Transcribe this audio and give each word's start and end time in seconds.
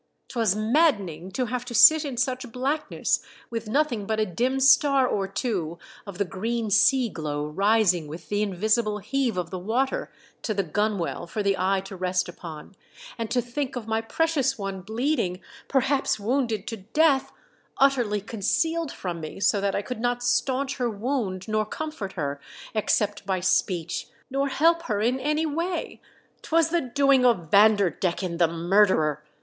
'Twas 0.29 0.55
maddening 0.55 1.29
to 1.29 1.45
have 1.45 1.63
to 1.63 1.75
sit 1.75 2.03
in 2.03 2.17
such 2.17 2.51
blackness, 2.51 3.19
with 3.51 3.67
nothing 3.69 4.07
but 4.07 4.19
a 4.19 4.25
dim 4.25 4.59
star 4.59 5.05
or 5.05 5.27
two 5.27 5.77
of 6.07 6.17
the 6.17 6.25
green 6.25 6.71
sea 6.71 7.07
glow 7.07 7.45
rising 7.45 8.07
with 8.07 8.27
the 8.27 8.41
invisible 8.41 8.97
heave 8.97 9.37
of 9.37 9.51
the 9.51 9.59
water 9.59 10.11
to 10.41 10.55
the 10.55 10.63
gunwale 10.63 11.27
for 11.27 11.43
the 11.43 11.55
eye 11.55 11.79
to 11.81 11.95
rest 11.95 12.27
upon, 12.27 12.73
and 13.19 13.29
to 13.29 13.43
think 13.43 13.75
of 13.75 13.85
my 13.85 14.01
precious 14.01 14.57
one 14.57 14.81
bleeding— 14.81 15.39
perhaps 15.67 16.19
wounded 16.19 16.65
to 16.65 16.77
death— 16.77 17.31
utterly 17.77 18.19
concealed 18.21 18.91
from 18.91 19.21
me, 19.21 19.39
so 19.39 19.61
that 19.61 19.75
I 19.75 19.83
could 19.83 19.99
not 19.99 20.23
staunch 20.23 20.77
her 20.77 20.89
wound, 20.89 21.47
nor 21.47 21.63
comfort 21.63 22.13
her 22.13 22.41
except 22.73 23.27
by 23.27 23.39
speech, 23.39 24.07
nor 24.31 24.47
help 24.49 24.81
her 24.85 24.99
in 24.99 25.19
any 25.19 25.45
way. 25.45 26.01
'Twas 26.41 26.69
the 26.69 26.81
doing 26.81 27.23
of 27.23 27.51
Vanderdecken! 27.51 28.39
the 28.39 28.47
murderer 28.47 29.23